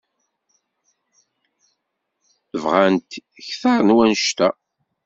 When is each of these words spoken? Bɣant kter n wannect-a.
Bɣant 2.63 3.09
kter 3.47 3.79
n 3.83 3.93
wannect-a. 3.95 4.49